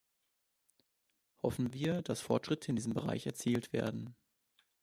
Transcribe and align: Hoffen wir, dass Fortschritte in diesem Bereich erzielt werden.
Hoffen 1.43 1.73
wir, 1.75 2.01
dass 2.01 2.21
Fortschritte 2.21 2.69
in 2.69 2.75
diesem 2.75 2.95
Bereich 2.95 3.27
erzielt 3.27 3.71
werden. 3.71 4.15